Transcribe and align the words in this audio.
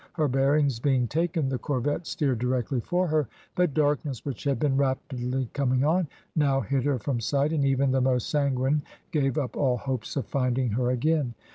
Her 0.13 0.27
bearings 0.27 0.79
being 0.79 1.07
taken, 1.07 1.47
the 1.49 1.59
corvette 1.59 2.07
steered 2.07 2.39
directly 2.39 2.79
for 2.79 3.05
her, 3.05 3.27
but 3.53 3.75
darkness, 3.75 4.25
which 4.25 4.45
had 4.45 4.57
been 4.59 4.75
rapidly 4.75 5.47
coming 5.53 5.83
on, 5.83 6.07
now 6.35 6.61
hid 6.61 6.85
her 6.85 6.97
from 6.97 7.19
sight, 7.19 7.53
and 7.53 7.63
even 7.63 7.91
the 7.91 8.01
most 8.01 8.27
sanguine 8.27 8.81
gave 9.11 9.37
up 9.37 9.55
all 9.55 9.77
hopes 9.77 10.15
of 10.15 10.25
finding 10.25 10.69
her 10.69 10.89
again. 10.89 11.35